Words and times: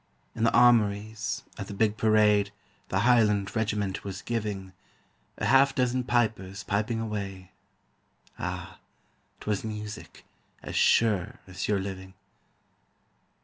In 0.33 0.43
the 0.45 0.51
armories, 0.51 1.43
at 1.59 1.67
the 1.67 1.75
big 1.75 1.95
parade 1.95 2.49
The 2.89 3.01
highland 3.01 3.55
regiment 3.55 4.03
was 4.03 4.23
giving, 4.23 4.73
A 5.37 5.45
half 5.45 5.75
dozen 5.75 6.05
pipers 6.05 6.63
piping 6.63 6.99
away 6.99 7.51
Ah! 8.39 8.79
'twas 9.41 9.63
music, 9.63 10.25
as 10.63 10.75
sure 10.75 11.39
as 11.45 11.67
your 11.67 11.77
living. 11.79 12.15